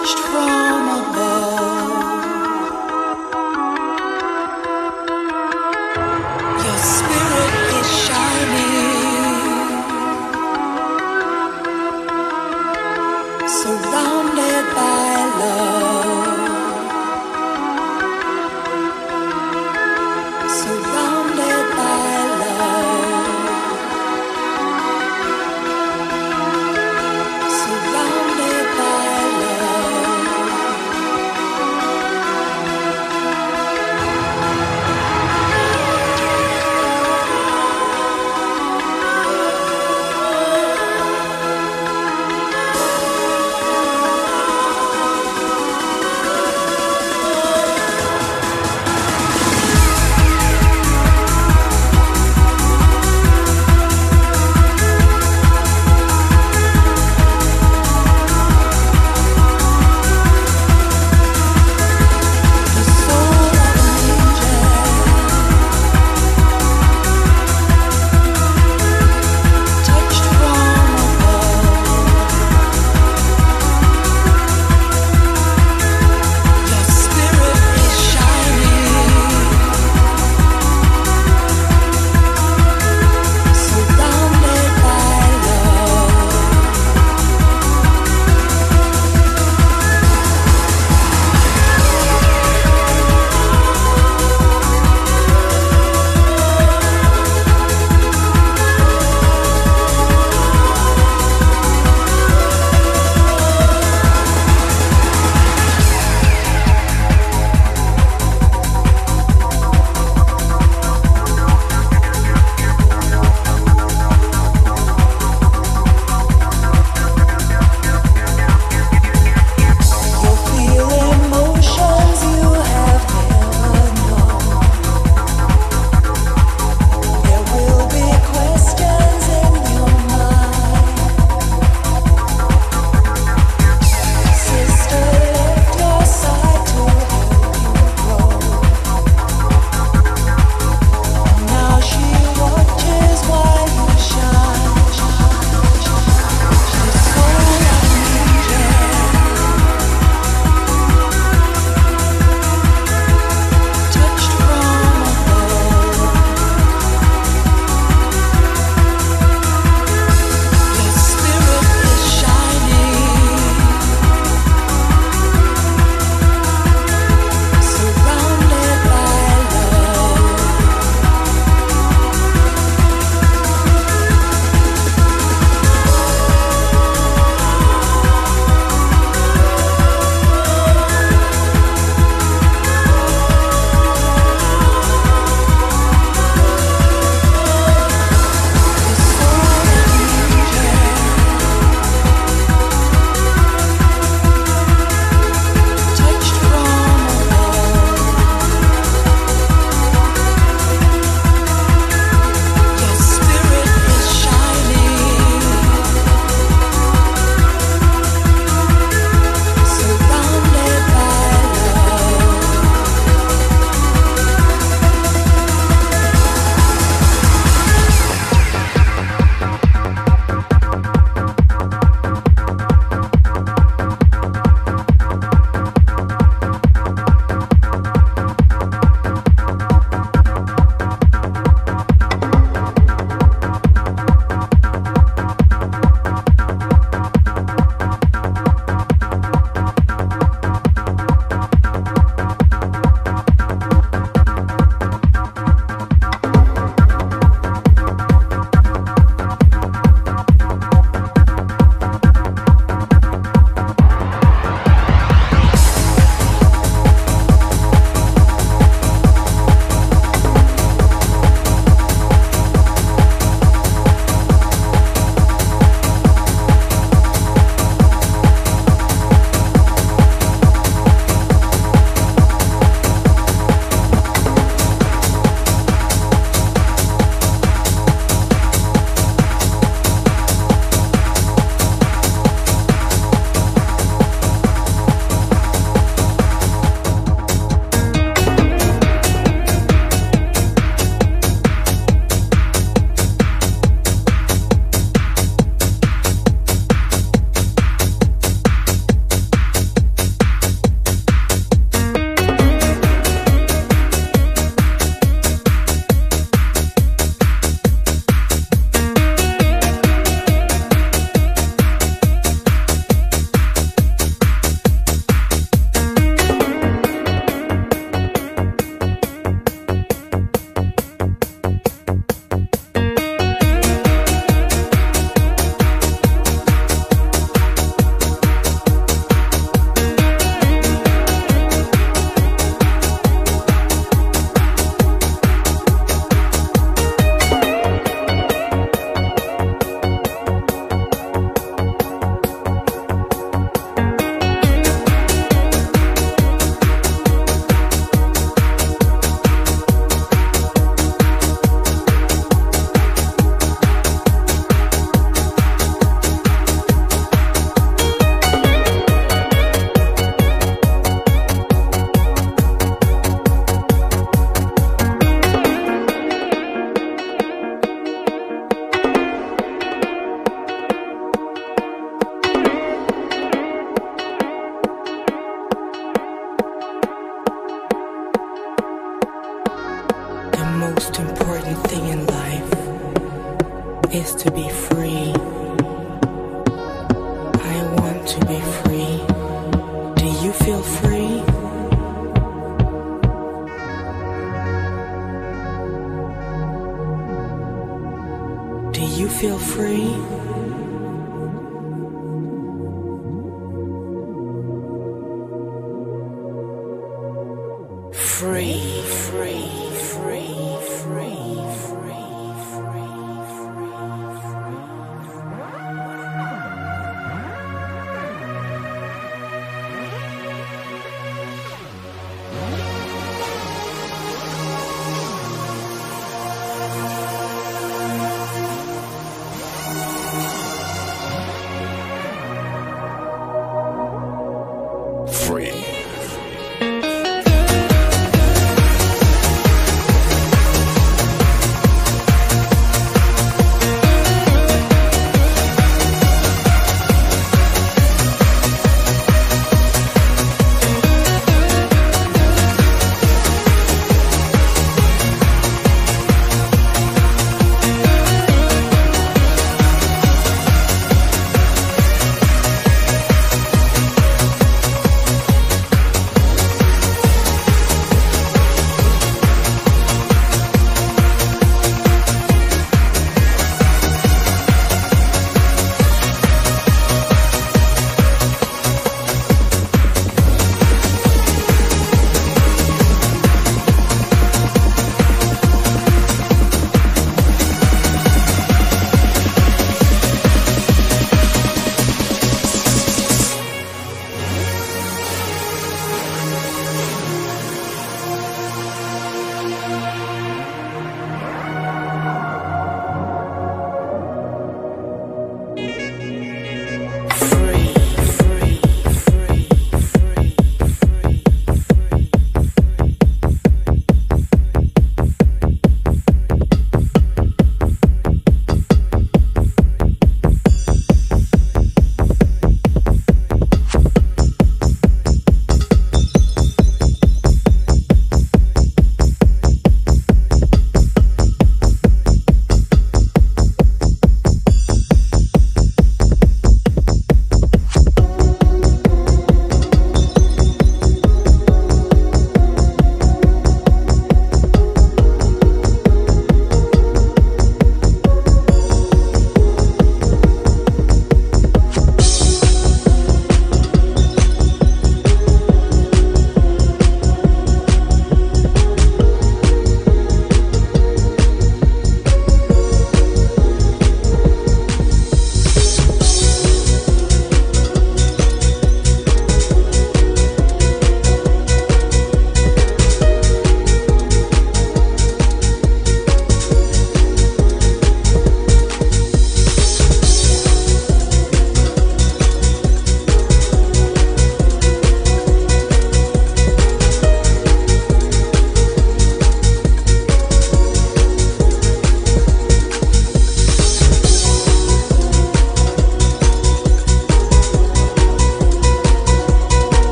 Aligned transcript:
touched 0.00 0.18
from 0.18 0.89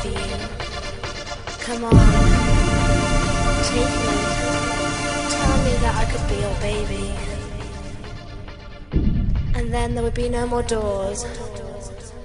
for 0.00 0.08
you. 0.08 0.36
Come 1.66 1.84
on, 1.84 1.92
take 3.70 3.94
me, 4.06 4.16
tell 5.34 5.56
me 5.64 5.72
that 5.82 5.94
I 6.02 6.04
could 6.10 6.24
be 6.28 6.36
your 6.44 6.56
baby. 6.68 7.06
And 9.54 9.72
then 9.72 9.94
there 9.94 10.02
would 10.02 10.14
be 10.14 10.28
no 10.28 10.46
more 10.46 10.62
doors, 10.62 11.24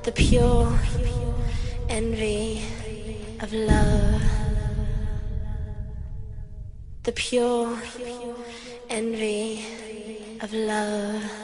the 0.04 0.12
pure 0.12 0.68
envy 1.90 2.62
of 3.40 3.54
love. 3.54 4.22
The 7.04 7.12
pure 7.14 7.80
envy 8.90 9.66
of 10.42 10.52
love. 10.54 11.39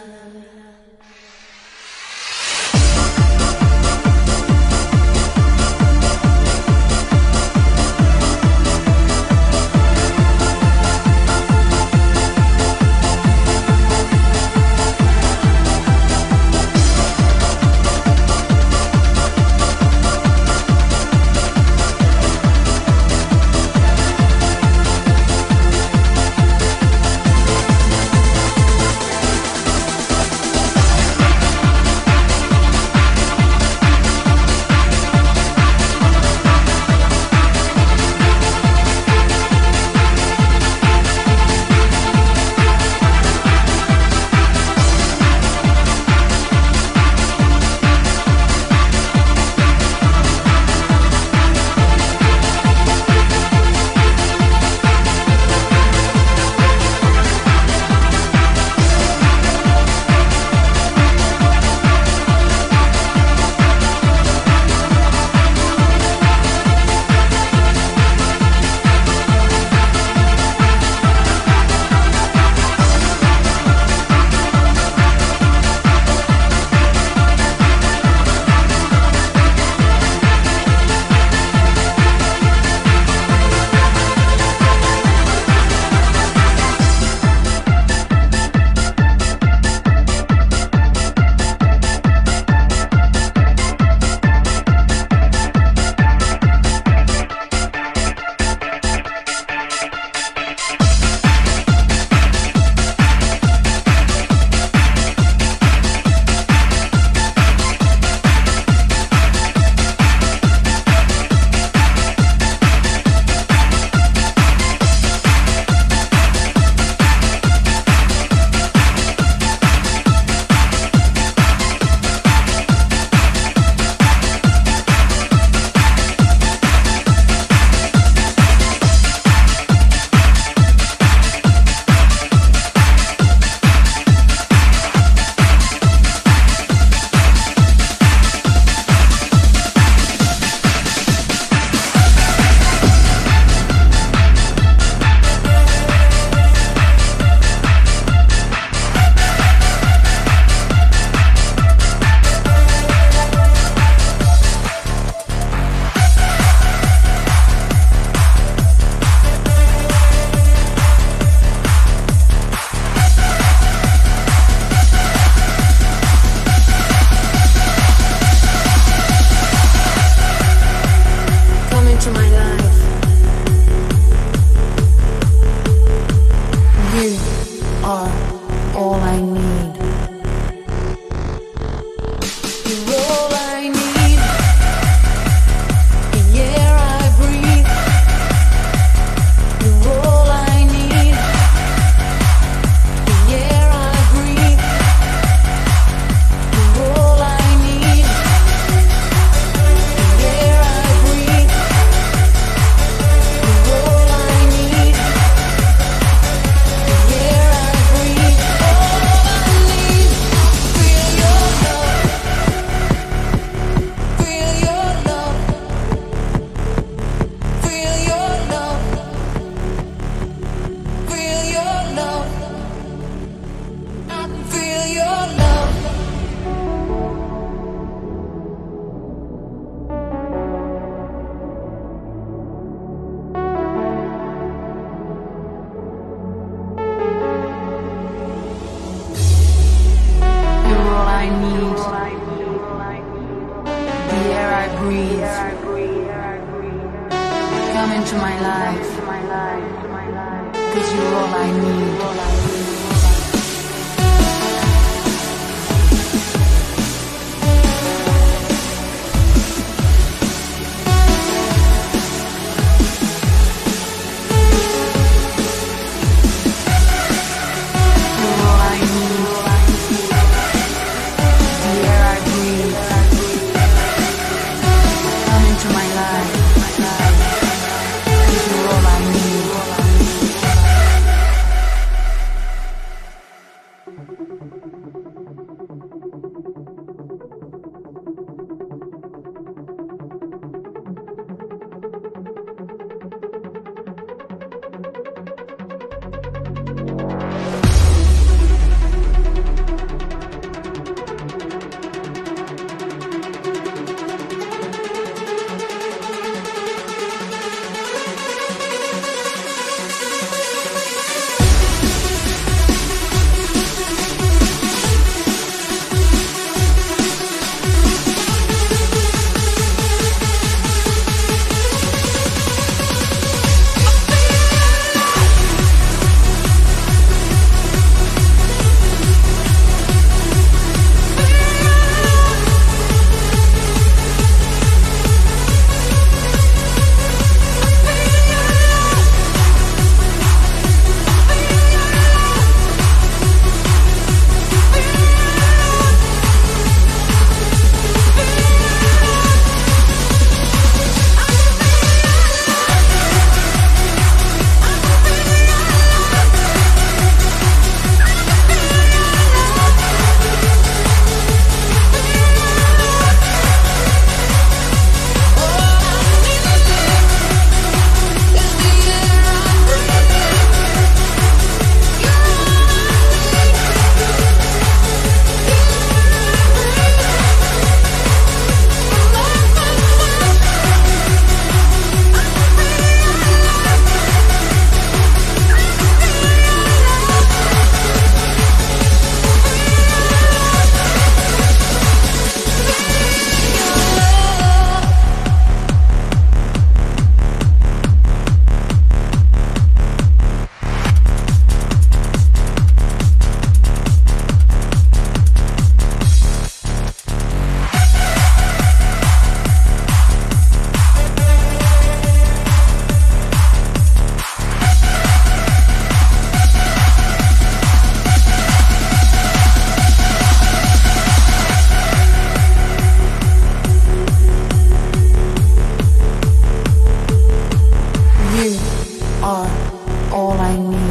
find 430.46 430.70
me. 430.70 430.84